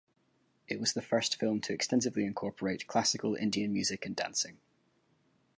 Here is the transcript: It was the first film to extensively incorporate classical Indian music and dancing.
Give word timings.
It 0.67 0.79
was 0.79 0.93
the 0.93 1.01
first 1.03 1.35
film 1.39 1.61
to 1.61 1.73
extensively 1.73 2.25
incorporate 2.25 2.87
classical 2.87 3.35
Indian 3.35 3.71
music 3.71 4.03
and 4.03 4.15
dancing. 4.15 4.57